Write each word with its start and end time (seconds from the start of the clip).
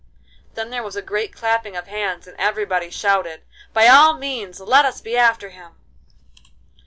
Then 0.55 0.71
there 0.71 0.81
was 0.81 0.95
a 0.95 1.03
great 1.03 1.31
clapping 1.31 1.75
of 1.77 1.85
hands, 1.85 2.25
and 2.25 2.35
everybody 2.39 2.89
shouted, 2.89 3.43
'By 3.71 3.85
all 3.87 4.15
means 4.17 4.59
let 4.59 4.83
us 4.83 4.99
be 4.99 5.15
after 5.15 5.49
him. 5.49 5.73